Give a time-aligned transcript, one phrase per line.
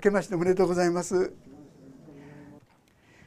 [0.00, 1.30] 明けましておめでとうございます。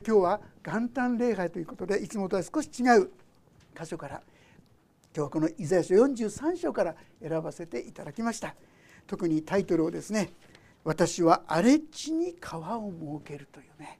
[0.03, 3.11] 今日は元旦礼拝ということでいつもとは少し違う
[3.79, 4.23] 箇所から
[5.15, 8.55] 今日はこのイザヤ書43章から選ばせていただきました。
[9.05, 10.31] 特にタイトルをですね
[10.83, 13.99] 私は荒れ地に川を設けるというね。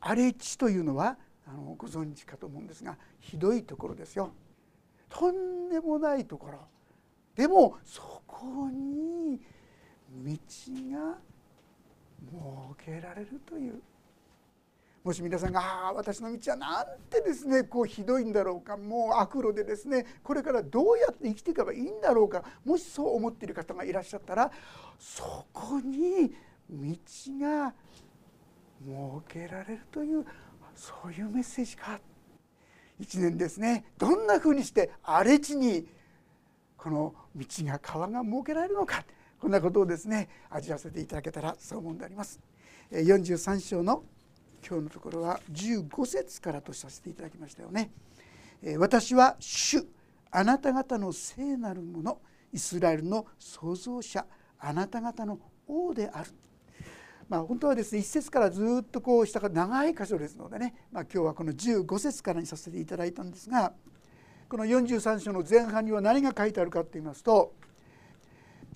[0.00, 4.32] 荒れ地というのはあのご存知かと思うんですがひどいところですよ。
[5.08, 6.58] とんでもないところ。
[7.36, 9.40] でもそこに
[10.10, 11.18] 道が
[12.20, 13.82] 設けられるという。
[15.04, 24.50] もし皆さんが「ああ私の道はなんてですねこうひどいんだろうかもう悪路でですねこれからどうやって生きていけばいいんだろうか」もしそう思っている方がいらっしゃったら
[24.98, 26.34] そこに
[26.68, 26.86] 道
[27.40, 27.74] が
[28.84, 30.26] 設けられるという
[30.74, 32.00] そういうメッセージか。
[32.98, 35.88] 一年ですねどんなふうにして荒れ地に
[36.76, 39.04] この道が川が設けられるのか。
[39.40, 42.40] こんなことをですね味わわせていただけたらそう思うんであります。
[42.90, 44.02] 43章の
[44.66, 47.90] 今日のところは15節からとさせていただきましたよね。
[48.78, 49.86] 私は主
[50.30, 52.20] あなた方の聖なるもの
[52.52, 54.26] イスラエルの創造者
[54.58, 56.30] あなた方の王である。
[57.28, 63.74] まあ、本当はですね1節からずっとこうした長い箇所ですのでね、まあ、今日はこの15節からにさせていただいたんですが
[64.48, 67.52] この43章の前半には何が書いてあるかと言いますと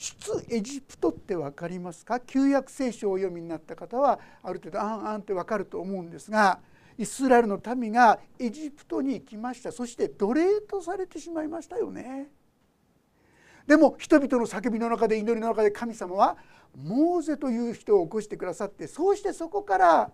[0.03, 2.19] 出エジプトって分かりますか？
[2.19, 6.59] 旧約聖書をお読みになった方はある程度あんあんって分かると思うんですが
[6.99, 12.29] イスラエルの民がエジプトに行きましたそして奴隷とされてしまいましたよね。
[13.67, 16.37] でも人々の叫びの中で祈りの中で神様は
[16.77, 20.11] モーゼという人を起こしてくださってそうしてそこから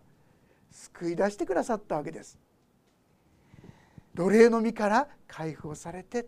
[0.71, 2.39] 救い出してくださったわけです。
[4.15, 6.27] 奴隷の身から解放されて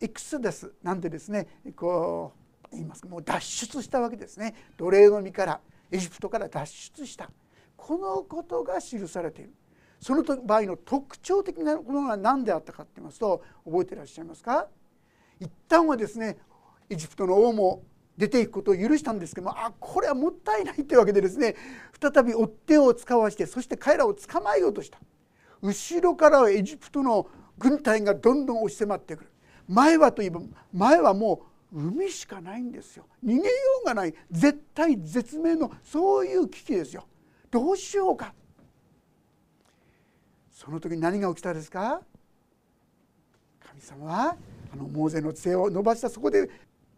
[0.00, 2.41] エクスデスなんてですねこう
[2.72, 3.06] 言います。
[3.06, 4.54] もう脱出したわけですね。
[4.76, 7.30] 奴隷の身からエジプトから脱出した。
[7.76, 9.52] このことが記されている。
[10.00, 14.66] その場合の特徴的なものが何であったかって言いますと覚えていらっしゃいますか？
[15.38, 16.38] 一旦はですね
[16.90, 17.82] エジプトの王も
[18.16, 21.54] 出ていくことを許したんですけどもあこれはもったいないというわけでですね
[22.00, 24.98] 再び追っ手を使わしてそして彼らを捕まえようとした。
[25.60, 29.30] 後ろからはエジプトの軍隊がどんどん押し迫ってくる。
[29.68, 30.40] 前はといえば
[30.72, 33.06] 前はもう海しかないんですよ。
[33.24, 33.42] 逃げよ
[33.82, 34.14] うがない。
[34.30, 37.06] 絶対絶命のそういう危機ですよ。
[37.50, 38.34] どうしようか。
[40.50, 42.02] その時に何が起きたですか？
[43.60, 44.36] 神様は
[44.72, 46.50] あのモーゼの杖を伸ばしたそこで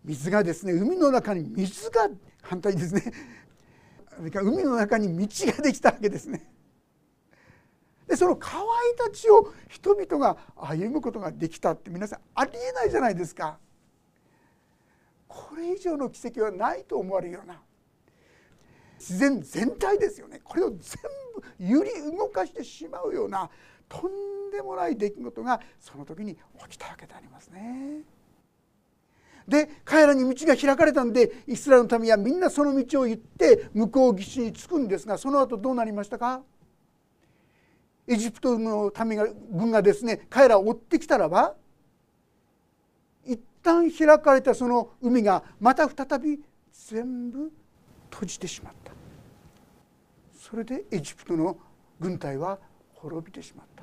[0.04, 2.08] 水がですね海の中に水が
[2.42, 3.12] 反対ですね。
[4.20, 6.50] 海の中に道ができたわけですね。
[8.06, 8.64] でその乾い
[8.98, 13.58] た地を人々が歩むことができたって皆さんありえないじゃないですか。
[15.34, 17.60] これ以上の奇跡はないと思われるような。
[19.00, 20.40] 自然全体ですよね。
[20.44, 23.50] これを全部揺り動かしてしまうような
[23.88, 26.40] とんでもない出来事がその時に起
[26.70, 28.02] きたわけでありますね。
[29.48, 36.42] で彼らに道が開かれたんでイスラエルの民はみんなその道を行って向こう岸に着くんですがその後どうなりましたか？
[38.06, 41.56] エジプトの民が軍がですね彼らを追ってきたらば
[43.64, 46.38] 旦開かれたその海がまた再び
[46.72, 47.50] 全部
[48.10, 48.92] 閉じてしまった
[50.38, 51.56] それでエジプトの
[51.98, 52.58] 軍隊は
[52.94, 53.82] 滅びてしまった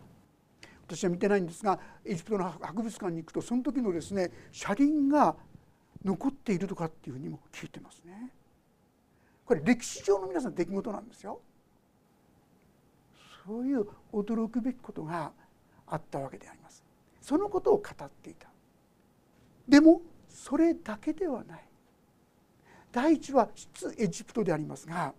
[0.87, 5.35] 私は見てないんですがエジプトの博物館に行くとその時のですね車輪が
[6.03, 8.31] 残っているとかっていうふうにも聞いてますね。
[9.45, 11.41] これ歴史上の皆さん出来事なんですよ。
[13.45, 15.31] そういう驚くべきことが
[15.87, 16.83] あったわけであります。
[17.21, 18.50] そのことを語っていた。
[19.67, 21.71] でもそれだけではない。
[22.91, 25.13] 第一は出エジプトでありますが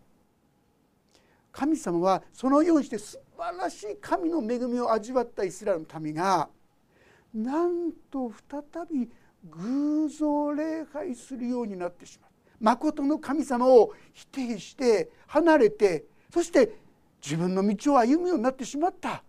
[1.50, 6.48] 神様はそのようにして素晴らしい神の恵みを味わったイスラエルの民が
[7.34, 9.08] なんと再び
[9.44, 12.30] 偶像礼拝するようになってしまう
[12.60, 16.76] 誠の神様を否定して離れてそして
[17.22, 19.22] 自分の道を歩むようになってしまった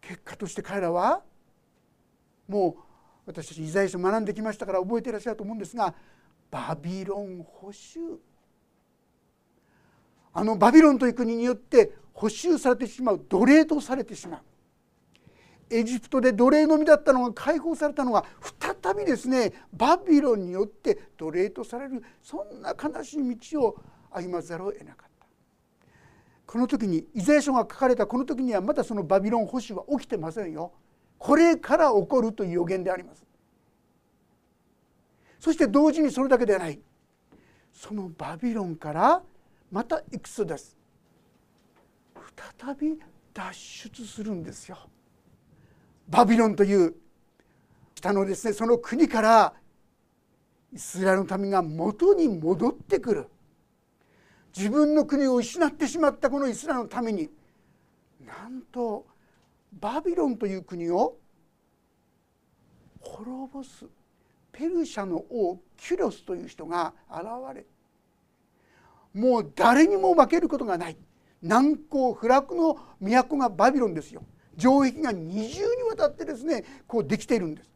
[0.00, 1.22] 結果として彼らは
[2.48, 2.91] もう
[3.26, 5.94] 私たちイザヤ書学んできましたから覚えていらっしゃると思うんですが
[6.50, 8.00] バビロン捕囚。
[10.34, 14.40] あのバビロンという国によって捕囚されてしまう奴隷とされてしまう。
[15.74, 18.26] エジプトで奴隷の身だったのが解放されたのが
[18.60, 23.76] 再びですねバビロンによって奴隷とされるそんな悲しい道を
[24.10, 25.26] 歩まざるを得なかった。
[26.44, 30.72] この時にイザヤ書が書かれたこの時にはまだそのバビロン保守は起きてませんよ。
[31.22, 33.24] これから起こるという予言であります。
[35.38, 36.80] そして同時にそれだけではない。
[37.72, 39.22] そのバビロンから
[39.70, 40.76] またいくつです
[42.58, 42.98] 再び
[43.32, 44.76] 脱出するんですよ。
[46.08, 46.96] バビロンという
[47.94, 49.54] 下のですねその国から
[50.72, 53.28] イスラエルの民が元に戻ってくる。
[54.56, 57.30] 自分の国を失ってしまったこのイスラエルのために
[58.26, 59.06] なんと
[59.72, 61.16] バビロンという国を
[63.00, 63.86] 滅ぼす
[64.52, 67.24] ペルシャの王キュロスという人が現
[67.54, 67.64] れ
[69.14, 70.96] もう誰にも負けることがない
[71.42, 74.22] 難攻不落の都がバビロンですよ。
[74.56, 77.70] 城壁が二重にわたってですねこうできているんです。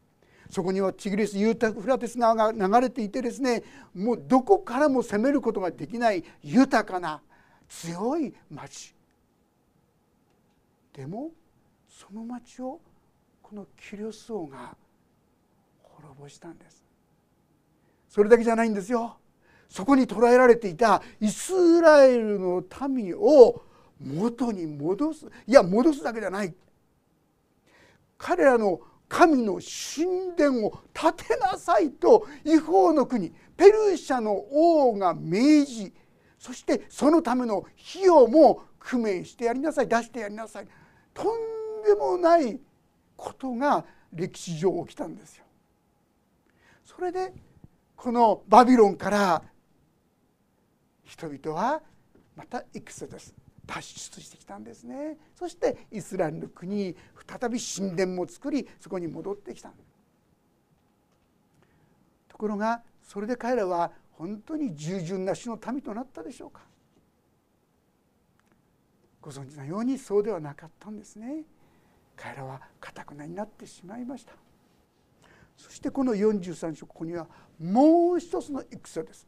[0.50, 7.20] そこにはチグリスユータフラテス川が流れていてですねもうどこからも攻めることができない豊かな
[7.68, 8.94] 強い町。
[10.92, 11.32] でも
[11.96, 12.78] その町を
[13.42, 14.76] このキリオス王が
[15.82, 16.84] 滅ぼしたんです。
[18.06, 19.16] それだけじゃないんですよ。
[19.66, 23.62] そこに捕らえられていたイスラエルの民を
[23.98, 25.26] 元に戻す。
[25.46, 26.54] いや戻すだけじゃない。
[28.18, 28.78] 彼らの
[29.08, 35.94] 神の神殿を建てなさいと違法の国ペルシャの王が命じ
[36.38, 40.68] そしてそのための費用も工面してやりなさい出してやりなさい。
[41.14, 42.58] とんでもない
[43.16, 45.44] ことが歴史上起きたんですよ。
[46.84, 47.32] それで
[47.96, 49.42] このバビロンから
[51.04, 51.82] 人々は
[52.34, 53.34] またエクソダス
[53.64, 55.16] 脱出してきたんですね。
[55.34, 56.94] そしてイスラエルの国
[57.26, 59.72] 再び神殿も作りそこに戻ってきた。
[62.28, 66.60] ところがそれで彼らは本当に従順な主の民となったでしょうか。
[69.20, 71.42] ご存知のようにそうではなかったんですね。
[72.16, 74.32] 彼らはかたくなになってしまいました。
[75.56, 77.26] そしてこの43章ここには
[77.58, 79.26] もう一つの戦です。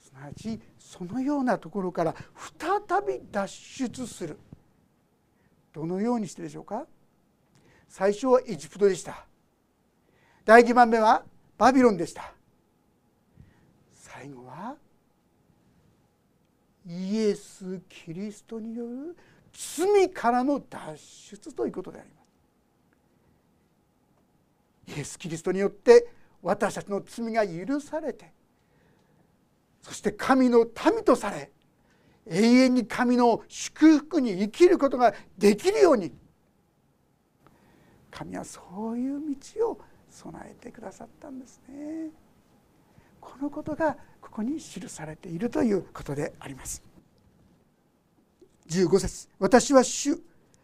[0.00, 2.14] すなわちそのようなところから
[2.58, 4.38] 再び脱出する。
[5.72, 6.86] どのようにしてでしょうか？
[7.88, 9.26] 最初はエジプトでした。
[10.44, 11.24] 第2番目は
[11.58, 12.32] バビロンでした。
[13.92, 14.76] 最後は
[16.86, 19.16] イエス・キリストによる
[19.52, 22.14] 罪からの脱出ということでありま
[24.86, 26.08] すイエス・キリストによって
[26.42, 28.32] 私たちの罪が許されて
[29.82, 31.50] そして神の民とされ
[32.28, 36.12] 永遠に神の祝福に生きることができるように
[38.10, 38.62] 神はそ
[38.92, 39.20] ういう
[39.58, 39.80] 道を
[40.10, 42.10] 備えてくださったんですね。
[43.20, 46.82] このことがここに記されているということであります。
[48.68, 49.28] 15節。
[49.38, 50.18] 私は主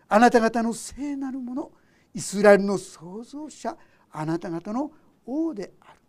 [0.08, 1.72] あなた方の聖なるもの
[2.14, 3.76] イスラエルの創造者
[4.10, 4.90] あなた方の
[5.25, 6.00] 王である。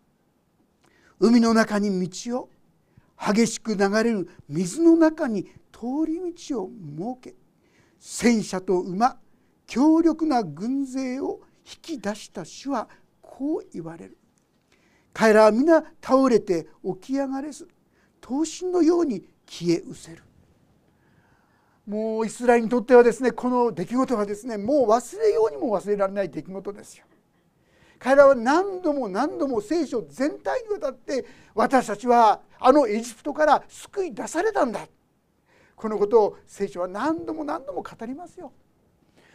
[1.20, 2.50] 海の中に道を
[3.18, 6.70] 激しく流れる水の中に通り道を
[7.20, 7.34] 設け
[7.98, 9.16] 戦車と馬
[9.66, 12.88] 強力な軍勢を引き出した主は
[13.22, 14.18] こう言われる。
[15.14, 17.68] 彼らは皆倒れて起き上がれず
[18.20, 20.22] 刀身のように消え失せる。
[21.86, 27.04] もうイスラエルにとってはですねこの出来事はですねもう忘れようにも忘れられない出来事ですよ。
[27.98, 34.86] 彼らは何度も何度も聖書全体にわたって私たちはあのエジプトから救い出されたんだ
[35.74, 38.52] このことを聖書は何度も何度も語りますよ。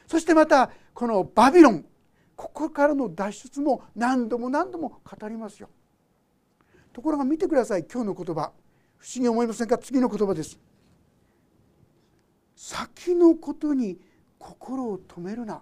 [0.07, 1.85] そしてまたこのバビロン
[2.35, 5.69] ここからの脱出も何度も何度も語りますよ。
[6.93, 8.51] ところが見てください今日の言葉
[8.97, 9.77] 不思議に思いませんか？
[9.77, 10.59] 次の言葉です。
[12.61, 13.97] 先のことに
[14.37, 15.61] 心を止めるな。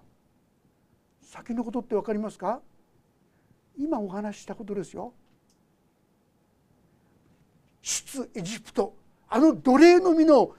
[1.22, 2.60] 先のことって分かりますか？
[3.78, 5.12] 今お話ししたことですよ。
[7.82, 8.96] 出エジプト。
[9.28, 10.50] あの奴隷の実の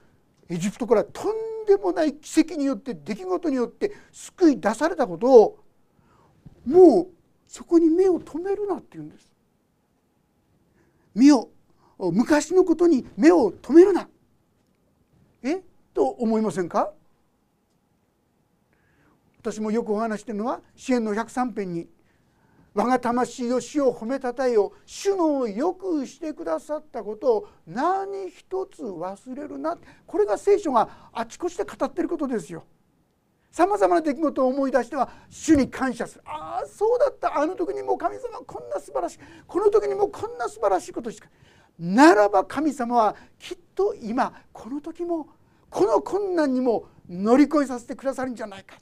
[0.48, 5.58] エジプトからとんでもない奇跡によって出来事によって救い出されたことを
[6.64, 7.08] もう
[7.46, 9.30] そこに目を留めるなって言うんです。
[11.14, 11.50] 身を
[11.98, 14.08] 昔のことに目を留めるな。
[15.42, 15.60] え？
[15.94, 16.92] と思いませんか？
[19.40, 21.88] 私もよくお話してるのは支援の103編に
[22.74, 29.76] 我が魂を主を褒めたたえよ主のよくしてくださったことを何一つ忘れるな。
[30.06, 32.64] これが聖書があちこちで語ってることですよ。
[33.50, 36.22] さまざまな出来事を思い出しては主に感謝する。
[36.24, 37.36] ああそうだった。
[37.36, 39.18] あの時にも神様こんな素晴らしい。
[39.46, 41.28] この時にもこんな素晴らしいことしか。
[41.78, 45.26] ならば神様はきっと今この時も
[45.70, 48.76] この困難にも乗り越えさせてくださるんじゃないか。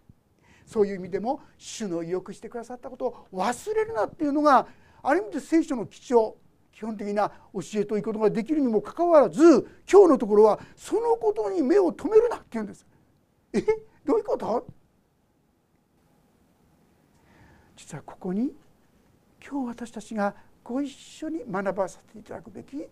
[0.66, 4.66] そういう意味でも主のよくしてくださったことを忘れるなっていうのが
[5.02, 6.37] ある意味で聖書の基調
[6.73, 9.42] 基本的な教えということができるにもかかわらず
[9.90, 12.87] 今日のところはそのことに目を留めるなって言うんです。
[13.52, 13.62] え？
[14.04, 14.66] どういうこと？
[17.76, 18.52] 実はここに
[19.42, 22.85] 今日私たちがご一緒に学ばせていただくべき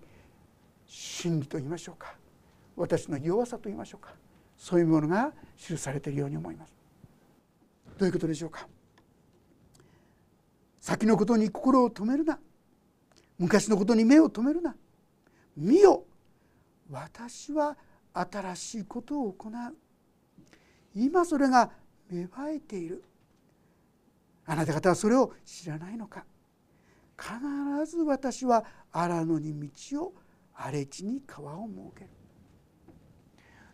[0.86, 2.14] 真理と言いましょうか。
[2.76, 4.14] 私の弱さと言いましょうか。
[4.56, 6.74] そういうものが記されているように思います。
[7.98, 8.68] どういうことでしょうか。
[10.80, 12.38] 先のことに心を止めるな。
[13.38, 14.76] 昔のことに目を留めるな。
[15.56, 16.04] 見よ。
[16.90, 17.76] 私は
[18.12, 19.52] 新しいことを行う。
[20.94, 21.70] 今それが
[22.10, 23.02] 芽生えている。
[24.46, 26.24] あなた方はそれを知らないのか。
[27.18, 30.14] 必ず私は荒野に道を
[30.54, 32.10] 荒れ地に川を設ける。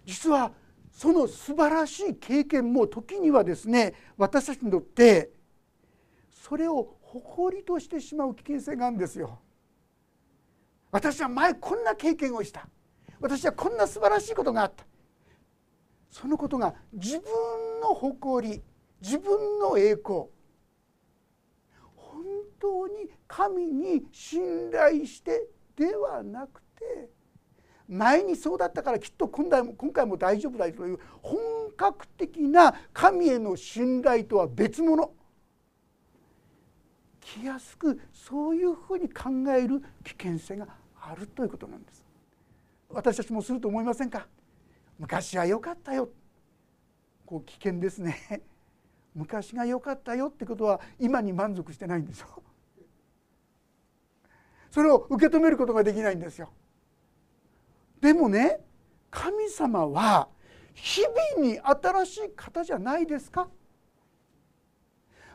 [0.05, 0.53] 実は
[0.91, 5.31] その素晴らしい経験も時にはですね私たちにとって
[6.31, 9.39] それを誇りとしてしまう危険性があるんですよ。
[10.91, 12.69] 私は前こんな経験をした。
[13.21, 14.85] 私はこんな素晴らしいことがあった。
[16.11, 18.63] そのことが自分の誇り
[19.01, 20.27] 自分の栄光。
[21.97, 22.25] 本
[22.61, 27.09] 当に神に信頼してではなくて
[27.93, 31.39] 前にそうだったからきっと今回も今回も大丈夫だという本
[31.77, 35.13] 格的な神への信頼とは別物。
[37.21, 40.67] 気安くそういうふうに考える危険性が
[41.01, 42.03] あるということなんです。
[42.89, 44.27] 私たちもすると思いませんか？
[44.99, 46.09] 昔は良かったよ。
[47.27, 48.43] こう危険ですね。
[49.15, 52.43] 昔が良かったよってことは今に満足してないんですよ。
[54.71, 56.49] それを受け止めることができないんですよ。
[58.03, 58.59] でもね
[59.11, 60.29] 神様は
[60.75, 63.49] 日々に新しい方じゃないですか。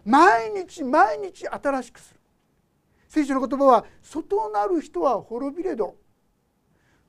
[0.04, 2.20] 毎日毎日新しくする。
[3.08, 5.96] 聖書の言葉は「外なる人は滅びれど。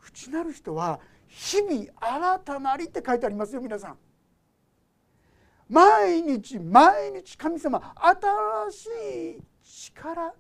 [0.01, 3.99] 内なる人は日々新たなり」って書いてありますよ皆さん。
[5.69, 10.33] 毎日毎日神様新しい力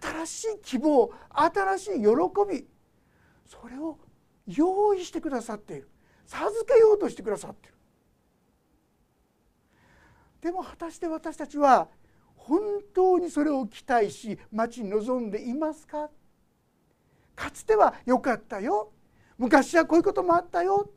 [0.00, 2.00] 新しい希望新しい喜
[2.50, 2.68] び
[3.46, 3.98] それを
[4.46, 5.88] 用意してくださっている。
[6.26, 7.76] 授けようとしてくださっている。
[10.40, 11.88] でも果たして私たちは
[12.34, 12.60] 本
[12.92, 16.10] 当にそれを期待し待ち望んでいますか？
[17.36, 18.92] かつては良かったよ。
[19.38, 20.90] 昔はこういうこともあったよ。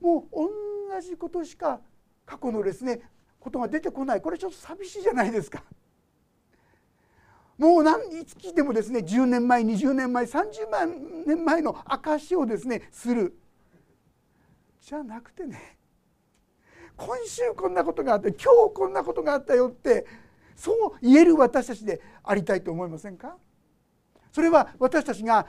[0.00, 0.36] もう
[0.92, 1.80] 同じことしか
[2.26, 3.00] 過去のですね
[3.38, 4.20] ことが出てこない。
[4.20, 5.64] これちょっと寂しいじゃないですか。
[7.60, 13.38] もう何いつ聞いてもですね10年前20年前30万年前の証をですねする。
[14.80, 15.78] じゃなくてね
[16.96, 20.06] 今週こんなことがあって今日こんなことがあったよって
[20.56, 23.36] そう言える私たちでありたいと思いませんか？
[24.32, 25.46] それは私たちが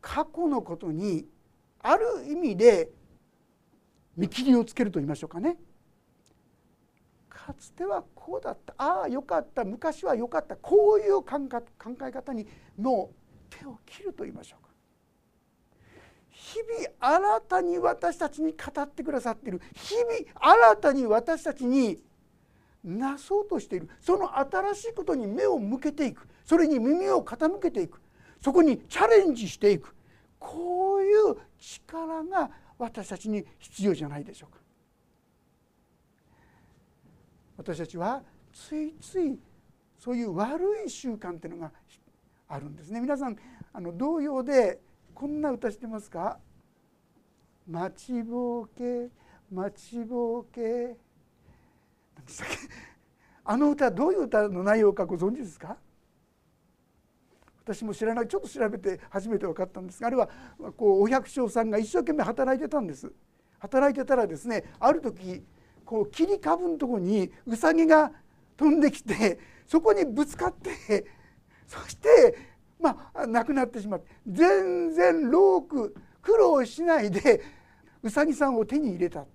[0.00, 1.26] 過去のことに
[1.80, 2.92] ある意味で
[4.16, 5.56] 見切りをつけると言いましょうかね。
[7.46, 8.74] かつてはこうだった。
[8.76, 9.64] ああよかった。
[9.64, 10.56] 昔はよかった。
[10.56, 11.38] こういう考
[12.02, 12.46] え方に
[12.78, 13.10] の
[13.48, 14.70] 手を切ると言いましょうか。
[16.28, 19.62] 日々新たに私たちに語ってくださっている。
[19.74, 22.02] 日々新たに私たちに
[22.84, 23.88] なそうとしている。
[24.00, 26.28] その新しいことに目を向けていく。
[26.44, 28.00] それに耳を傾けていく。
[28.42, 29.94] そこにチャレンジしていく。
[30.38, 34.59] こういう力が私たちに必要じゃないでしょうか。
[37.60, 38.22] 私たちは
[38.54, 39.38] ついつい
[39.98, 41.70] そういう悪い習慣っていうのが
[42.48, 43.02] あるんですね。
[43.02, 43.36] 皆さん
[43.70, 44.80] あの童謡で
[45.14, 46.38] こんな歌してますか？
[47.68, 49.10] 待ちぼうけ
[49.52, 50.96] 待ちぼうけ？
[53.44, 55.76] あの歌どういう歌の内容かご存知ですか？
[57.62, 58.28] 私も知らない。
[58.28, 60.30] ちょっと調べて初めて分かったんですがあれは
[60.78, 63.12] こうお百姓さんが一生懸命働いてたんです。
[63.58, 65.44] 働いてたらですねある時
[65.90, 68.12] こう切り株のとこにウサギが
[68.56, 71.04] 飛んできて そこにぶつかって
[71.66, 72.38] そして
[72.78, 75.92] まあ亡くなってしまって全然労苦
[76.22, 77.42] 苦労しないで
[78.04, 79.26] うさぎさんを手に入れた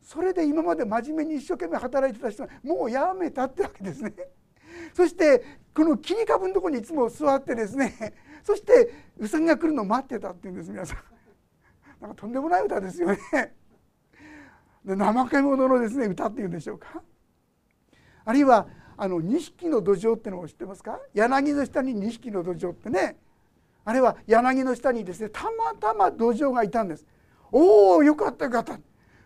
[0.00, 4.14] それで今まで真面目に一生懸命働いてた人がもうやめたってわけですね。
[4.96, 5.44] そして
[5.74, 10.98] この切り株のとこにいつも座ってですねそしてうさぎが来るのを待ってたっていうんです皆さん。
[12.00, 13.61] なんかとんでもない歌ですよね。
[14.86, 17.02] 怠け者のですね歌っていうんでしょうか。
[18.24, 21.00] あるいはあの2匹の土壌ってのを知ってますか？
[21.14, 23.16] 柳の下に2匹の土壌ってね。
[23.84, 27.06] あれは柳の下にですねたまたま土壌がいたんです。
[27.50, 28.78] おおよかったよかった。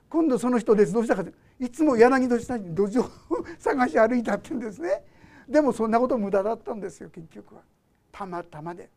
[0.08, 1.24] 今度その人ですどうしたか
[1.58, 3.10] いつも柳の下に土壌を
[3.58, 5.02] 探し歩いたって言うんですね。
[5.48, 7.62] でもそんなこと無駄だったんですよ結局は。
[8.12, 8.90] たまたまで。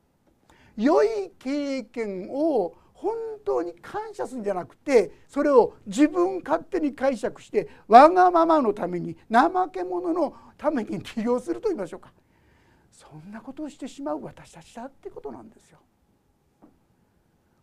[0.77, 3.15] 良い経験を本
[3.45, 12.11] 当に感謝するんじゃなくてそれを自分勝手に解釈してわがままのために怠け者のために利用すると言いましょうか。
[12.91, 15.79] そんなことをしてしまう私たちだってことなんですよ。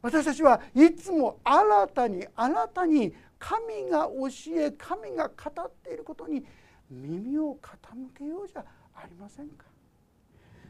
[0.01, 6.47] 私たちはいつも新たに新たに神が教え神が語っていることに
[6.91, 7.69] 耳を傾
[8.17, 8.65] けようじゃ
[8.95, 9.67] ありませんか。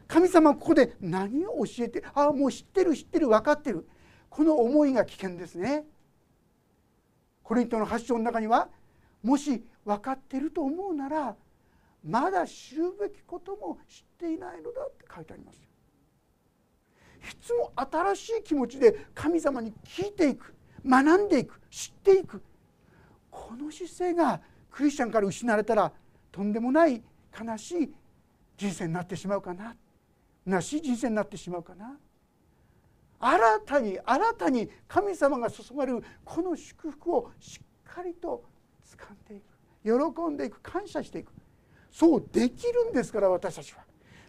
[0.09, 3.87] 神様ここで何を教えてああもう知ってる知ってる分かってる。
[4.37, 5.83] この思いが危険ですね。
[7.41, 8.69] コリントの8章の中には
[9.23, 11.35] もし分かっていると思うなら
[12.07, 15.57] まだ知るべきことも知っていないのだって書いてあります。
[15.57, 20.53] いつも新しい気持ちで神様に聞いていく
[20.85, 22.43] 学んでいく知っていく。
[23.31, 24.39] この姿勢が
[24.69, 25.91] クリスチャンから失われたら
[26.31, 27.01] とんでもない
[27.35, 27.93] 悲しい
[28.55, 29.75] 人生になってしまうかな。
[30.45, 31.97] 虚しい人生になってしまうかな。
[33.19, 38.43] 新たに新たに神様が注がれるこの祝福をしっかりと
[38.85, 39.57] 掴んでいく。
[39.83, 40.59] 喜んでいく。
[40.61, 41.31] 感謝していく。
[41.91, 43.79] そうできるんですから私たちは。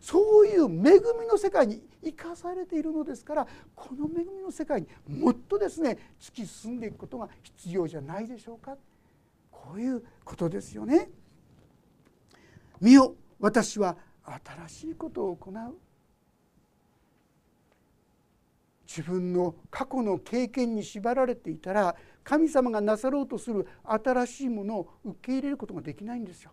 [0.01, 8.77] そういう恵みの世界に生かされているのですからこの恵みの世界にもっとですね突き進んでいくことが必要じゃないでしょうか。
[9.51, 11.11] こういうことですよね。
[12.81, 15.55] 見よ私は新しいことを行う。
[18.89, 26.53] 自分の過去の経験に縛られていたら神様がなさろうとする新しいものを受け入れることができないんですよ。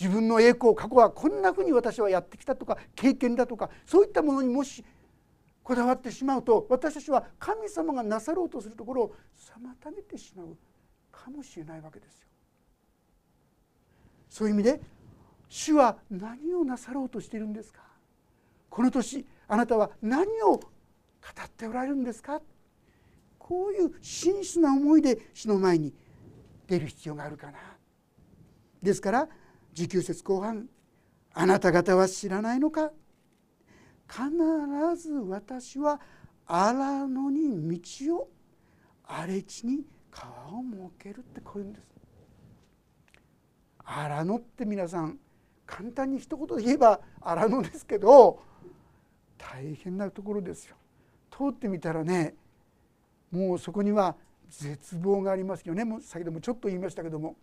[0.00, 4.84] 自分の栄光過去はこんなふうに私はやってきたとか経験だとかそういったものにもし
[5.62, 10.56] こだわってしまうと私たちは神様がなさろうとするところを妨げてしまう
[11.10, 12.28] かもしれないわけですよ。
[14.28, 14.80] そういう意味で
[15.48, 17.82] 主は何をなさろうとしているんですか？
[18.68, 20.60] この年あなたは何を
[21.46, 22.40] っておられるんですか？
[23.38, 25.92] こういう真摯な思いで主の前に
[26.66, 27.58] 出る必要があるかな。
[28.82, 29.28] ですから
[29.74, 30.68] 19節後半
[31.32, 32.92] 「あなた方は知らないのか？
[34.08, 34.30] 必
[34.96, 36.00] ず私は
[36.46, 38.30] 荒野に道を
[39.04, 41.86] 荒れ地に川を設ける」ってこういうんです。
[43.78, 45.18] 荒野って皆さん
[45.66, 48.42] 簡単に一言で言えば荒野ですけど
[49.36, 50.76] 大変なところですよ。
[51.36, 52.34] 通ってみたらね
[53.32, 54.14] もうそこには
[54.48, 57.34] 絶望がありますよねもう先ほどもちょっと言いましたけども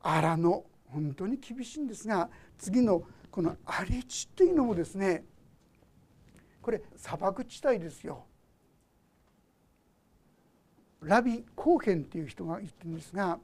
[0.00, 5.24] 荒野本当に厳しいんですが次のこの荒れ地というのもですね
[6.62, 8.24] これ砂漠地帯ですよ。
[11.00, 13.38] ラビ・コーヘンっていう人が言ってるんですが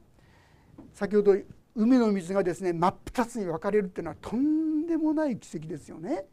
[0.93, 1.35] 先ほど
[1.73, 6.25] 海の水がですね真っ二つに分かれるっていうのはとんでもない奇跡ですよね。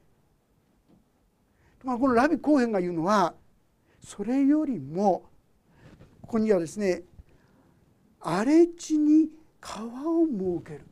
[1.84, 3.34] まこのラビ・コーヘンが言うのは
[4.04, 5.24] それよりも
[6.22, 7.02] ここにはですね
[8.20, 9.28] 荒れ地に
[9.60, 10.86] 川を設ける。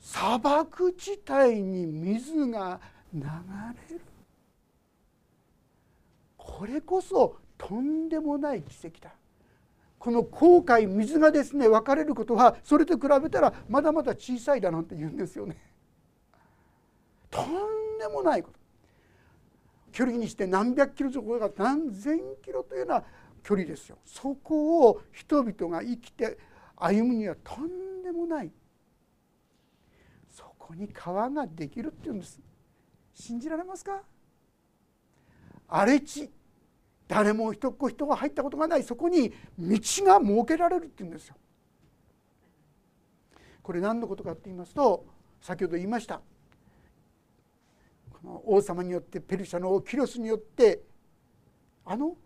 [0.00, 2.80] 砂漠地帯に水が
[3.12, 4.00] 流れる。
[6.36, 9.12] これこそとんでもない奇跡だ。
[9.98, 15.56] この航海水がですね分かれることはそれと比べたらまだまだ小さいだなんて言うんですよね。
[17.30, 17.46] とん
[17.98, 18.57] でもないこと。
[19.98, 23.02] 距離にして何百キロとか何千キロというような
[23.42, 23.98] 距離ですよ。
[24.04, 26.38] そこを人々が生きて
[26.76, 28.52] 歩むにはとんでもない。
[30.30, 32.38] そこに川ができるっていうんです。
[33.12, 34.04] 信じられますか？
[35.66, 36.30] 荒れ地
[37.08, 38.84] 誰も人っ子人が入ったことがない。
[38.84, 41.34] そこに道が設けられるっていうんですよ。
[43.64, 45.04] これ何のことかって言いますと
[45.40, 46.20] 先ほど言いました。
[48.22, 50.82] 王様によってペルシャの王キロスによって
[51.84, 52.16] あの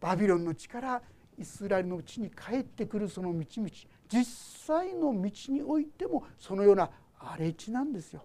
[0.00, 1.02] バビロンの地から
[1.38, 3.70] イスラエルのうちに帰ってくるその道々
[4.08, 4.24] 実
[4.66, 8.24] 際の道においてもそのような荒れ地なんですよ。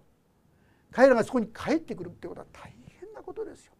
[0.90, 3.72] 彼らがそこに帰ってくるってことは大変なことですよ。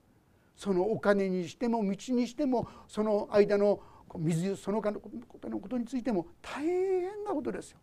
[0.56, 3.80] そのお金にしても道にしてもその間の
[4.16, 7.78] 水その他のことのことについても大変なことですよ。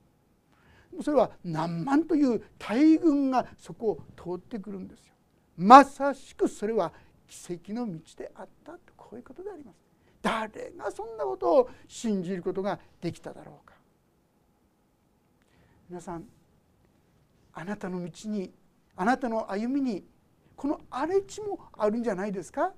[1.01, 5.14] それは何万という大軍がそこを通ってくるんですよ。
[5.57, 6.91] まさしくそれは
[7.27, 9.75] 奇跡の道であったとこういうことであります。
[10.21, 13.73] 誰がそんなことを信じることができただろうか。
[15.89, 16.25] 皆さん
[17.53, 18.51] あなたの道に
[18.95, 20.03] あなたの歩みに
[20.55, 22.73] この荒れ地もあるんじゃないですか？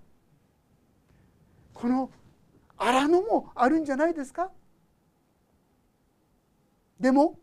[1.74, 2.12] この
[2.76, 4.52] 荒野もあるんじゃないですか？
[7.00, 7.40] でも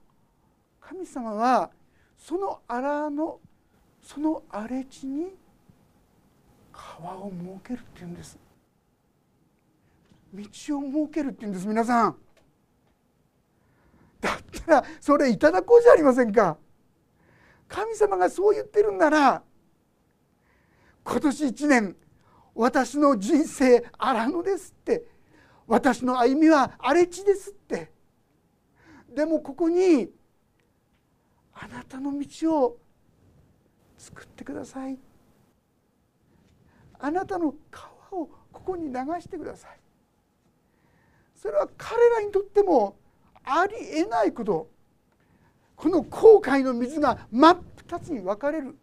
[0.80, 1.70] 神様は
[2.18, 3.40] その荒野
[4.04, 5.34] その荒れ地に
[6.70, 8.38] 川を設けるっていうんです。
[10.34, 10.44] 道
[10.78, 12.16] を設けるっていうんです皆さん。
[14.20, 16.58] だったらそれいただこうじゃありませんか。
[17.66, 19.42] 神様がそう言ってるんなら
[21.02, 21.96] 今年1年
[22.54, 25.02] 私の人生荒野ですって
[25.66, 27.90] 私の歩みは荒れ地ですって。
[29.08, 30.10] でもここに
[31.54, 32.83] あなたの道を
[34.04, 34.98] 作ってください。
[36.98, 37.88] あなたの川
[38.22, 39.80] をここに流してください。
[41.34, 42.98] それは彼らにとっても
[43.44, 44.68] ありえないこと。
[45.74, 48.76] この後悔の水が真っ二つに分かれる。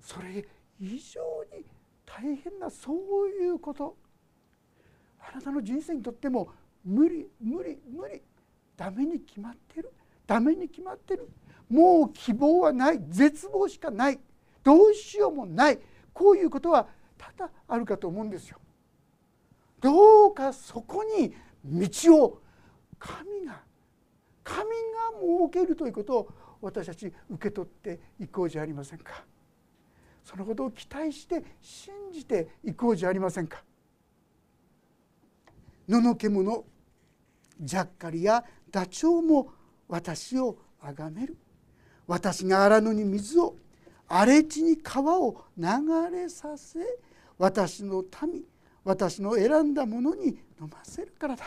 [0.00, 0.46] それ
[0.78, 1.20] 以上
[1.56, 1.64] に
[2.04, 3.96] 大変なそういうこと。
[5.18, 6.50] あなたの人生にとっても
[6.84, 8.22] 無理無理無理。
[8.76, 9.92] ダメに決まってる。
[10.26, 11.30] ダメに決まってる。
[11.70, 13.00] もう希望はない。
[13.08, 14.18] 絶望しかない。
[14.62, 15.78] どうしようもない。
[16.12, 18.58] こういうことは多々あるかと思うんですよ。
[19.80, 22.42] どうかそこに道を
[22.98, 23.62] 神が
[24.44, 24.68] 神が
[25.20, 26.28] 設けるということを
[26.60, 29.24] 私たち受け取っていこうじゃありませんか。
[30.24, 33.62] そのことを期待して信じていこうじゃありませんか。
[35.88, 36.64] 野の獣
[37.60, 39.52] ジャッカリやダチョウも
[39.88, 41.36] 私を崇める。
[42.10, 43.54] 私が荒野に水を
[44.08, 45.64] 荒れ地に川を流
[46.10, 46.80] れさせ
[47.38, 48.42] 私の民
[48.82, 50.26] 私の選んだものに
[50.60, 51.44] 飲ませるからだ。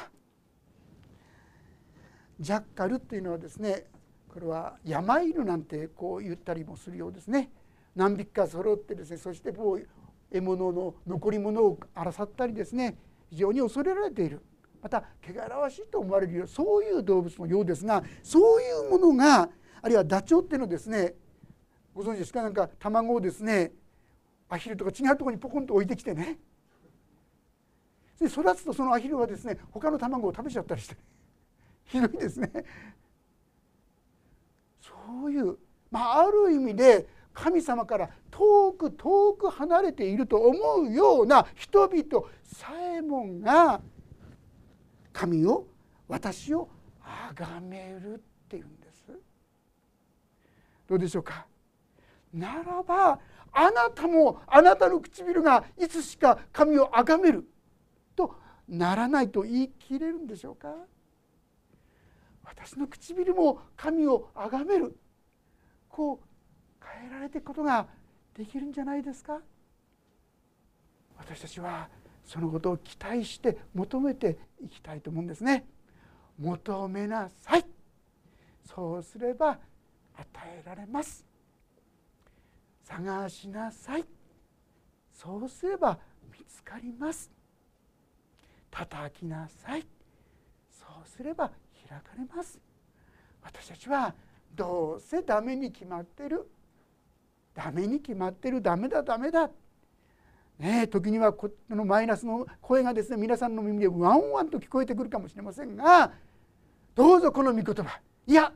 [2.40, 3.88] ジャッカルっていうのはですね
[4.30, 7.52] これは山犬なんてこう言ったりもするようですね。
[7.94, 9.86] 何匹か揃ってですねそしてもう
[10.32, 12.96] 獲物の残り物を争ったりですね
[13.30, 14.42] 非常に恐れられている。
[14.82, 19.50] また汚らわしいと思われるようそういう動物のようですがそういうものが
[19.84, 21.14] あるいはダチョウっていうのですね
[21.94, 22.42] ご存知ですか？
[22.42, 23.72] なんか卵をですね
[24.50, 26.40] アヒルとか違うところにポコンと置いてきてね。
[28.20, 30.96] で育つとそのアヒルはですね他の卵を食べちゃったりして
[31.86, 32.50] ひどいですね。
[34.80, 35.58] そういう、
[35.92, 43.82] まあ、ある意味で神様から遠く遠く離れていると思うような人々さえもが
[45.12, 45.68] 神を
[46.08, 46.70] 私を
[47.36, 48.83] 崇めるっていうんです。
[50.94, 51.48] どうでしょうか？
[52.32, 53.20] ならば
[53.52, 57.50] あなたもあなたの唇がいつしか神を崇める。
[58.16, 58.36] と
[58.70, 60.72] ならないと言い切れるんでしょうか？
[62.44, 64.96] 私の唇も神を崇める。
[65.90, 67.88] こう変えられていくことが
[68.36, 69.40] できるんじゃないですか？
[71.18, 71.90] 私たちは
[72.24, 75.66] そのことを期待して求めていきたいと思うんですね。
[76.38, 77.66] 求めなさい。
[78.64, 79.58] そうすれば
[80.16, 81.26] 与えられます。
[82.84, 84.06] 探しなさい。
[85.14, 85.98] そうすれば
[86.32, 87.32] 見つかります。
[88.70, 89.86] 叩きなさい。
[90.70, 91.52] そうすれば
[91.88, 92.60] 開かれます。
[93.42, 94.14] 私たちは
[94.56, 96.50] どうせダメに決まってる。
[97.54, 98.62] ダメに決まってる。
[98.62, 99.04] ダメだ。
[99.04, 99.50] ダメだ。
[100.60, 106.12] ね、時にはこのマイナスの声がですね皆さんの耳でワンワンと聞こえてくるかもしれませんが
[106.96, 108.00] どうぞこの御言葉。
[108.28, 108.54] いや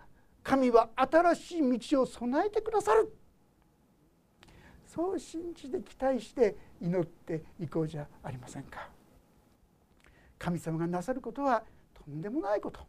[0.47, 3.13] 神は新しい道を備えてくださる。
[4.85, 8.87] そう信じて期待して祈っていこうじゃありませんか。
[10.39, 12.79] 神様がなさることはとんでもないこと。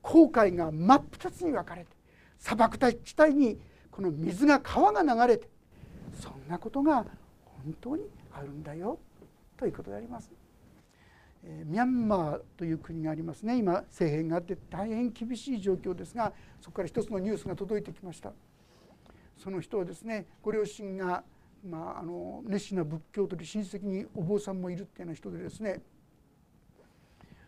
[0.00, 1.90] 航海が真っ二つに分かれて
[2.38, 5.48] 砂漠地帯にこの水が川が流れて
[6.22, 7.04] そんなことが
[7.64, 9.00] 本当にあるんだよ
[9.56, 10.30] ということであります。
[11.64, 13.56] ミャンマーという国がありますね。
[13.56, 18.32] 今政変があって大変厳しい状況ですがそこから一つのニュースが届いてきました。
[19.36, 21.22] その人はですねご両親が、
[21.64, 25.80] まあ、あの熱心な仏教徒で親戚にお坊さんもいるっていうような人でですね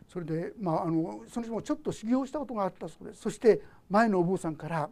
[0.09, 3.21] それで、まあ、あのその人もちょっと修行したことがあったそうです。
[3.21, 4.89] そして前のお坊さんから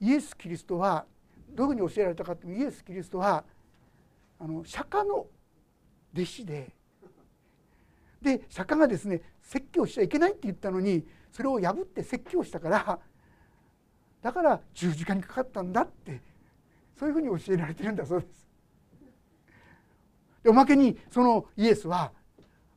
[0.00, 1.04] イエス・キリストは
[1.50, 3.44] どういうふうに教えられたかというとイエス・キリストは
[4.38, 5.26] あの釈迦の
[6.14, 6.75] 弟子で
[8.26, 12.98] で釈迦がですね説教しちゃいけないって言ったのにそれを破って説教したから
[14.20, 16.20] だから十字架にかかったんだって
[16.98, 18.48] そういうふうに教えられてるんだそうです。
[20.42, 22.10] でおまけにそのイエスは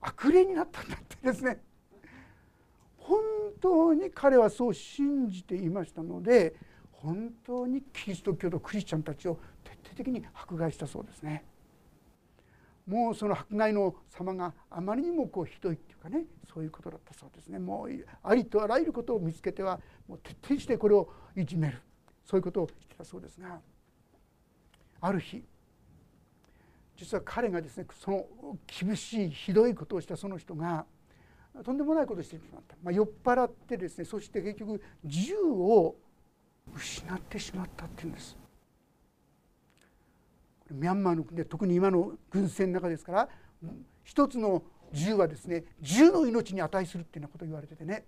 [0.01, 1.59] 悪霊になったんだってですね
[2.97, 3.19] 本
[3.59, 6.53] 当に彼はそう信じていましたので
[6.91, 11.43] 本当にキリスト教徒クリスチャンたちを徹底的に迫害したそうですね。
[12.89, 17.59] もうその迫害の様があまりにもこうひどいっていうかねそういうことだったそうですね。
[17.59, 21.77] もうありとあらゆることを見つけてはもう徹底してこれをいじめる。
[22.25, 23.59] そういうことをしてたそうですが
[25.01, 25.43] ある日
[26.95, 28.25] 実は彼がですねその
[28.67, 30.85] 厳しいひどいことをしたその人が
[31.63, 35.95] とんでもないことをしてしまった、まあ、酔っ払ってですねそして結局銃を
[36.75, 38.37] 失ってしまったっていうんです。
[40.71, 43.29] ミャンマーの国で特に今の軍戦の中ですから
[44.03, 48.05] 一つの銃はですね銃の命に値するっていうようなことを言われててね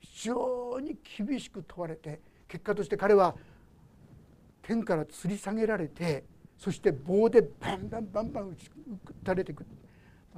[0.00, 3.34] 非常に厳しく問われて結果として彼は
[4.62, 6.24] 天から吊り下げられて
[6.56, 8.56] そして棒でバンバンバンバン打
[9.24, 9.66] たれていく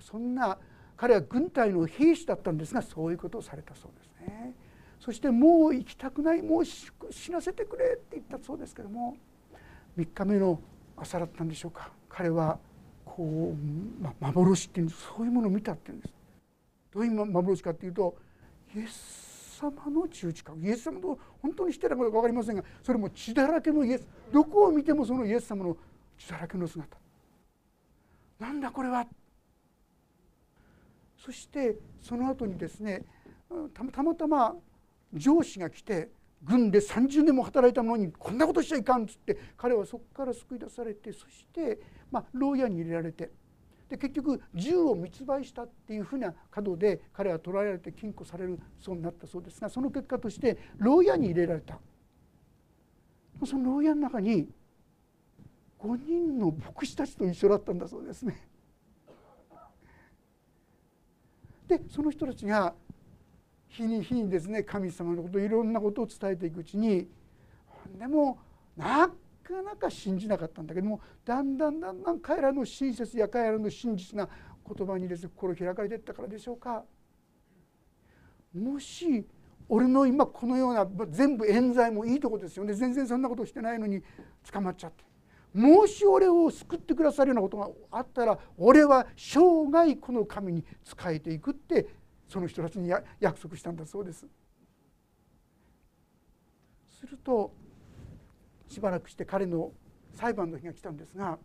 [0.01, 0.59] そんな
[0.97, 4.55] 彼は軍隊の兵士だったんですがそういうことをされたそうですね。
[5.01, 6.91] そしてもう行きたくないもう死
[7.31, 9.17] なせてくれって言ったそうですけども
[9.99, 10.61] 3日目の
[10.97, 11.91] 朝だったんでしょうか。
[12.09, 12.59] 彼は
[13.05, 16.15] こう、ま、幻っていうそういうものを見たっていうんです。
[16.93, 18.17] どういう幻かっていうと
[18.75, 20.53] イエス様の十字架。
[20.61, 24.07] イエス様と本当にしてたか分かりませんがそれも血だらけのイエス。
[24.33, 25.77] どこを見てもそのイエス様の
[26.19, 26.97] 血だらけの姿。
[28.39, 29.07] なんだこれは。
[31.19, 33.03] そしてその後にですね
[33.73, 34.55] たまたま
[35.15, 36.11] 上司が来て
[36.45, 41.81] 軍で30年も働いたのにこんなことしちゃいかんっつって彼はそこから救い出されてそして、
[42.11, 43.31] まあ、牢屋に入れられて
[43.89, 51.79] で結局銃を密売したっていうふうな角で彼は捕らえられて禁錮されるそうになったそうですがその結果として牢屋に入れられた
[53.45, 54.49] その牢屋の中に
[55.81, 58.49] 5人の牧師たちと一緒だったんだそうですね。
[61.69, 62.75] でその人たちが
[63.75, 67.09] 日に日にですね神様のこといろんなことを伝えていくうちに
[67.99, 68.39] でも
[68.77, 69.09] な
[69.43, 74.29] かなか信じなかったんだけどもだんだんだんだん彼らの親切や彼らの真実な
[74.67, 76.85] 言葉にですね心開かれていったからでしょうか。
[78.55, 79.27] もし
[79.69, 84.03] 俺の今このような全部冤罪もいいとこですよね全然そんなことしてないのに
[84.53, 85.03] 捕まっちゃって
[85.53, 91.87] もし俺を救ってくださるようなことがあったら俺は生涯この神に仕えていくって
[92.29, 94.27] その人たちに約束したんだそうです。
[97.05, 97.53] すると
[98.69, 99.73] しばらくして彼の
[100.15, 101.39] 裁判の日が来たんですが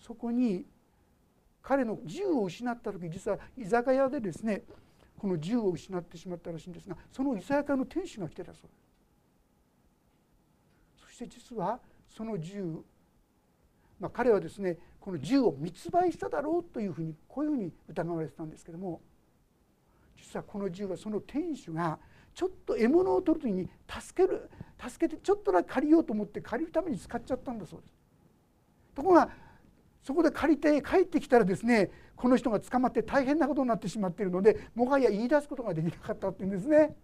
[0.00, 0.64] そこに
[1.62, 4.62] 彼の銃を失った時実は居酒屋でですね
[5.18, 8.70] この銃を失ってしまったらしいんですがその居酒屋の店主が来てたそうです
[11.06, 11.78] そして実は
[12.08, 12.64] その銃、
[14.00, 19.00] まあ、彼はですねこの銃を密売しただろうというふうにこういうふうに疑われてたんですけども
[20.20, 21.98] 実はこの銃はその店主が
[22.34, 27.94] ちょっと獲物を取る時に助ける助けてちょっとだけ借りようと思って借りるために使っちゃったんだそうです。
[28.94, 29.30] ところが
[30.02, 36.96] そこで借りて帰ってきたらですねこの人が捕まって大変なことになってしまっているのでもはや言い出すことができなかったっていうんですね。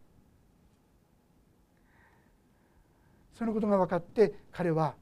[3.35, 4.95] そのことが分かって彼は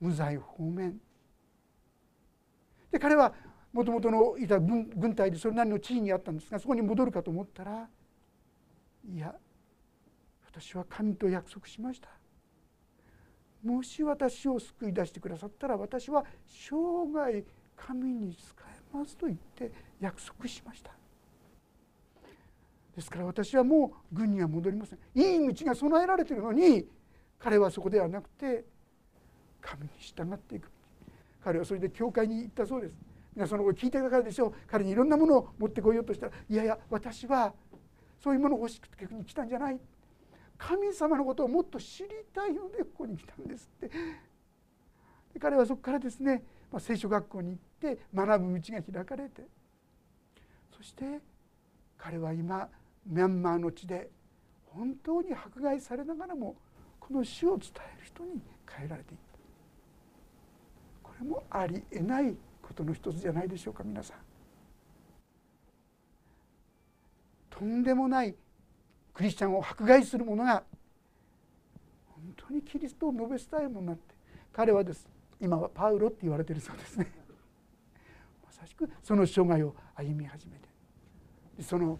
[0.00, 1.00] 無罪放免
[2.90, 3.32] で彼は
[3.72, 7.88] もともとのいた軍隊でそれなりの地位にあったんですがそこに戻るかと思ったら
[9.10, 9.34] いや
[10.46, 12.08] 私は神と約束しました。
[13.64, 16.76] もし私を救い出してくださったら私は生
[17.16, 17.44] 涯
[17.76, 20.90] 神に仕えますと言って約束しました。
[22.94, 24.98] ですから私はもう軍には戻りません。
[25.14, 26.86] いい道が備えられているのに
[27.38, 28.64] 彼はそこではなくて
[29.60, 30.70] 神に従っていく。
[31.42, 32.96] 彼はそれで教会に行ったそうです。
[33.34, 34.54] 皆その後聞いてたからでしょう。
[34.66, 37.54] 彼にいろんなものを持ってこようとしたらいやいや私は
[38.22, 39.80] そういうものを欲しくて逆に来たんじゃない。
[40.58, 43.88] 神様のことをもっと知りたいのでここに来たんですって。
[45.34, 47.58] で彼はそこからですね、まあ、聖書学校に行っ
[47.94, 49.42] て学ぶ道が開かれて。
[50.76, 51.20] そして
[51.96, 52.68] 彼は今
[53.06, 54.10] ミャンマーの地で
[54.66, 56.56] 本当に迫害されながらも
[57.00, 59.38] この死を伝える人に変えられていった。
[61.02, 64.16] これもありえないことの一つじゃないでしょうか皆さん。
[67.50, 68.34] とんでもない
[69.12, 70.64] クリスチャンを迫害する者が
[72.08, 74.14] 本当にキリストを述べ伝えるものになって
[74.52, 75.06] 彼はです
[75.40, 77.12] 今はパウロって言われてるそうですね
[78.44, 80.68] まさしくその生涯を歩み始めて
[81.62, 81.98] その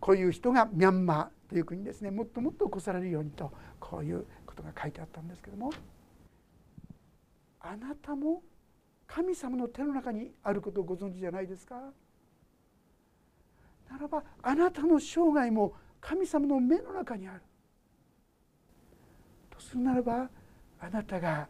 [0.00, 5.70] こういう人がミャンマーという国ですねもっともっと起こされるようにとこういうことが書いてあったんですけども
[7.60, 8.42] あなたも
[9.08, 11.74] 神様の手の中にあることをご存知じゃないですか？
[13.90, 17.40] ならばあなたの生涯も神様の目の中にある
[19.50, 20.28] とするならば
[20.78, 21.48] あなたが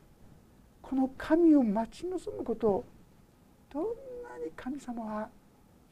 [0.81, 2.85] この神を待ち望むことを
[3.73, 3.91] どんな
[4.43, 5.29] に神様は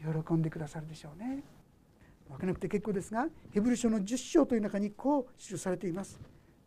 [0.00, 1.42] 喜んでくださるでしょうね。
[2.28, 6.18] 分けなくて結構ですがヘブル書の10章という中にこう記されています。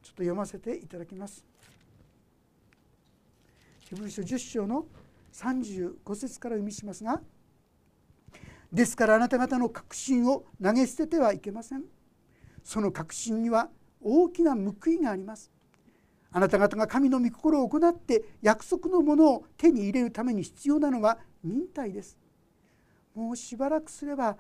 [0.02, 1.46] ちょっと読ませていただきます。
[3.90, 4.86] ヒブル書10章の
[5.34, 7.20] 35節から読みしますが
[8.72, 11.86] ですからあなた方の確信を投げ捨ててはいけません。
[12.64, 15.52] その確信には大きな報いがあります。
[16.32, 22.16] あなた方が神の御心を行って約束のものを手に入れるために必要なのは忍耐です。
[23.16, 24.38] もうしばらくすれば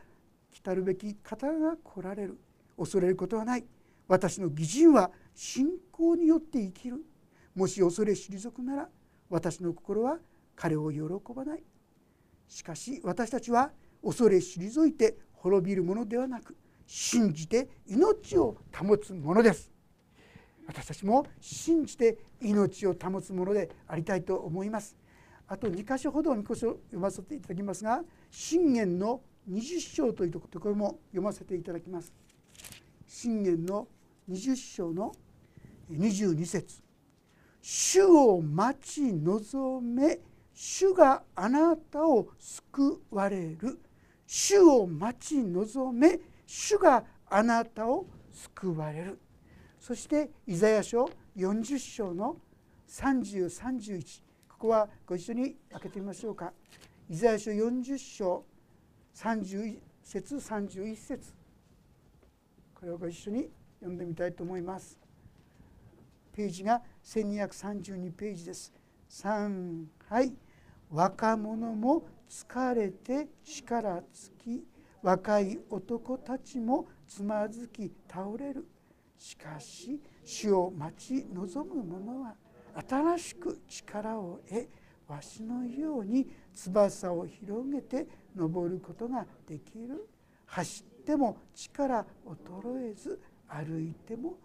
[0.51, 2.39] 来たるべき方が来られる。
[2.77, 3.65] 恐れることはない。
[4.07, 7.03] 私の義人は信仰によって生きる。
[7.55, 8.89] もし恐れ退くなら
[9.29, 10.17] 私の心は
[10.55, 11.01] 彼を喜
[11.33, 11.63] ばない。
[12.47, 13.71] しかし私たちは
[14.03, 19.71] 恐れ退いて滅びるものではなく信じて命を保つものです。
[20.67, 24.97] 私たちも信じて命を保つものでありたいと思います。
[25.47, 32.13] あと2箇所ほど2箇所読ませていただきますが信玄の20章というところも読ませていただきます。
[33.07, 33.87] 信玄の
[34.29, 35.11] 20章の
[35.91, 36.88] 22節。
[37.61, 40.19] 主を待ち望め
[40.53, 43.79] 主があなたを救われる。
[44.25, 49.19] 主を待ち望め主があなたを救われる。
[49.79, 52.37] そしてイザヤ書40章の
[52.87, 56.51] 3031ここはご一緒に開けてみましょうか。
[57.09, 58.43] イザヤ書40章
[59.15, 61.33] 31節31節。
[62.75, 65.08] これをご一緒に読んでみたいと思います。
[66.39, 68.71] ページが1232ページです。
[69.09, 70.31] 3はい。
[70.89, 74.01] 若者も疲れて力
[74.45, 74.63] 尽き
[75.01, 78.65] 若い男たちもつまずき倒れる。
[79.17, 82.35] しかし主を待ち望む者は
[82.87, 84.69] 新しく力を得
[85.09, 86.25] わしのように
[86.55, 90.07] 翼を広げて登ることができる。
[90.45, 94.37] 走っても力衰えず歩いても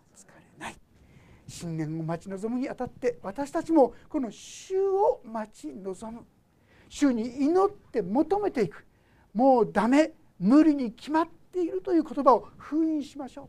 [1.47, 6.25] 新年を待ち望むにあたって私たちもこの主を待ち望む。
[6.89, 8.87] 主に祈って求めていく。
[9.35, 13.49] もうダメ無理に決まっているという言葉を封印しましょう。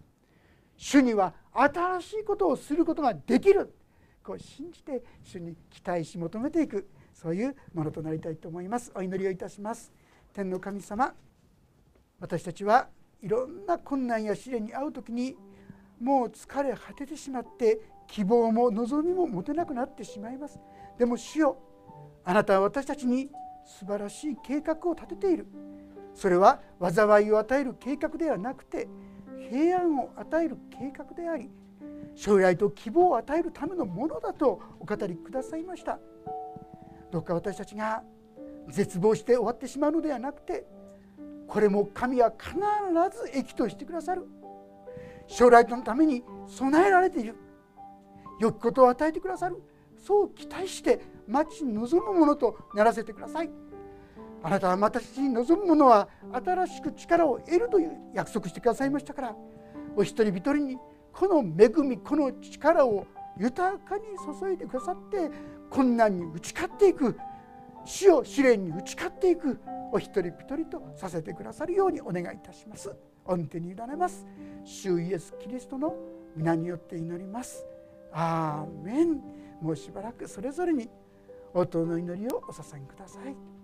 [0.78, 3.74] 主には新しいことをすることができる。
[4.24, 6.90] こう信じて主に期待し求めていく。
[7.14, 8.92] そういうものとなりたいと思います。
[8.94, 9.94] お祈りをいたします。
[10.34, 11.14] 天の神様
[12.20, 12.90] 私たちは
[13.22, 15.36] いろんな困難や試練に遭う時に
[16.00, 20.60] もう疲れ果ててしまって希望も望みも持てなくなってしまいます。
[20.98, 21.58] でも主よ
[22.24, 23.30] あなたは私たちに
[23.66, 25.48] 素晴らしい計画を立てている。
[26.14, 28.88] それは災いを与える計画ではなくて
[29.50, 31.52] 平安を与える計画であり
[32.16, 36.00] 将来と希望を与えるためのものだとお語りくださいました。
[37.12, 38.04] どうか私たちが
[38.70, 40.66] 絶望して終わってしまうのではなくて
[41.48, 42.56] これも神は必
[43.32, 44.26] ず益としてくださる。
[45.28, 47.36] 将来のために備えられている。
[48.40, 49.62] 良きことを与えてくださる。
[49.98, 53.50] そう期待して待ち望むものとならせてください。
[54.44, 59.36] あなたは私に望むものは新しく力を得るという約束してくださいましたから。
[59.96, 60.78] お一人一人に
[61.14, 63.08] この恵みこの力を
[63.38, 64.04] 豊かに
[64.40, 65.32] 注いでくださって
[65.70, 67.18] 困難に打ち勝っていく。
[67.86, 69.60] 死を試練に打ち勝っていく。
[69.92, 72.96] お一人一人とさせてくださるようにお願いいたします。
[73.26, 74.26] 御手に委ねます。
[74.64, 75.96] 主イエス・キリストの
[76.36, 77.66] 皆によって祈ります。
[78.12, 79.22] アーメン。
[79.62, 80.90] もうしばらくそれぞれに
[81.54, 83.36] 応答の祈りをお捧げください。